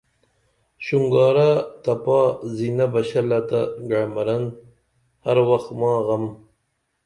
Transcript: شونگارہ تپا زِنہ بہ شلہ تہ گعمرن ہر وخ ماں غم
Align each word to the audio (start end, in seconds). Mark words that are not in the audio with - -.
شونگارہ 0.85 1.49
تپا 1.83 2.19
زِنہ 2.55 2.85
بہ 2.91 3.01
شلہ 3.09 3.39
تہ 3.49 3.61
گعمرن 3.89 4.43
ہر 5.25 5.37
وخ 5.49 5.65
ماں 5.79 5.99
غم 6.07 6.23